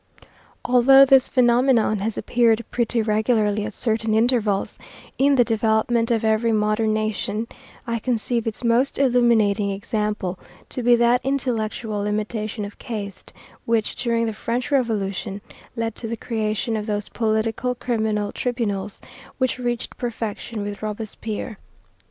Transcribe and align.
Although 0.65 1.05
this 1.05 1.27
phenomenon 1.27 1.99
has 1.99 2.17
appeared 2.17 2.65
pretty 2.71 3.03
regularly, 3.03 3.65
at 3.65 3.75
certain 3.75 4.15
intervals, 4.15 4.79
in 5.19 5.35
the 5.35 5.43
development 5.43 6.09
of 6.09 6.23
every 6.23 6.51
modern 6.51 6.91
nation, 6.91 7.45
I 7.85 7.99
conceive 7.99 8.47
its 8.47 8.63
most 8.63 8.97
illuminating 8.97 9.69
example 9.69 10.39
to 10.69 10.81
be 10.81 10.95
that 10.95 11.21
intellectual 11.23 11.99
limitation 11.99 12.65
of 12.65 12.79
caste 12.79 13.31
which, 13.65 13.95
during 13.95 14.25
the 14.25 14.33
French 14.33 14.71
Revolution, 14.71 15.39
led 15.75 15.93
to 15.97 16.07
the 16.07 16.17
creation 16.17 16.75
of 16.75 16.87
those 16.87 17.07
political 17.09 17.75
criminal 17.75 18.31
tribunals 18.31 19.01
which 19.37 19.59
reached 19.59 19.97
perfection 19.99 20.63
with 20.63 20.81
Robespierre. 20.81 21.59